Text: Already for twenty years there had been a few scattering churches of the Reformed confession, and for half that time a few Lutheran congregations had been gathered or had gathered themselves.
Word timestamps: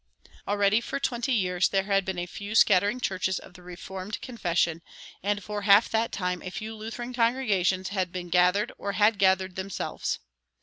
Already 0.47 0.81
for 0.81 0.99
twenty 0.99 1.31
years 1.31 1.69
there 1.69 1.83
had 1.83 2.05
been 2.05 2.17
a 2.17 2.25
few 2.25 2.55
scattering 2.55 2.99
churches 2.99 3.37
of 3.37 3.53
the 3.53 3.61
Reformed 3.61 4.19
confession, 4.19 4.81
and 5.21 5.43
for 5.43 5.61
half 5.61 5.89
that 5.89 6.11
time 6.11 6.41
a 6.41 6.49
few 6.49 6.75
Lutheran 6.75 7.13
congregations 7.13 7.89
had 7.89 8.11
been 8.11 8.29
gathered 8.29 8.71
or 8.79 8.93
had 8.93 9.19
gathered 9.19 9.55
themselves. 9.55 10.17